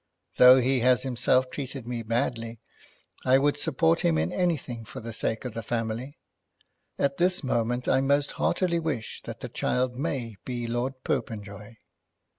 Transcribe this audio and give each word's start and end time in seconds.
Though 0.37 0.59
he 0.59 0.79
has 0.79 1.03
himself 1.03 1.51
treated 1.51 1.85
me 1.87 2.01
badly, 2.01 2.59
I 3.23 3.37
would 3.37 3.55
support 3.57 3.99
him 3.99 4.17
in 4.17 4.33
anything 4.33 4.83
for 4.83 4.99
the 4.99 5.13
sake 5.13 5.45
of 5.45 5.53
the 5.53 5.61
family. 5.61 6.17
At 6.97 7.17
this 7.17 7.43
moment 7.43 7.87
I 7.87 8.01
most 8.01 8.31
heartily 8.31 8.79
wish 8.79 9.21
that 9.25 9.41
the 9.41 9.47
child 9.49 9.95
may 9.95 10.37
be 10.43 10.65
Lord 10.65 11.03
Popenjoy. 11.03 11.75